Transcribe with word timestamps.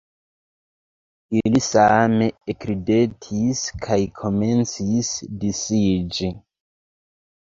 Ili 1.39 1.59
same 1.65 2.29
ekridetis 2.53 3.61
kaj 3.87 3.99
komencis 4.21 5.11
disiĝi. 5.43 6.31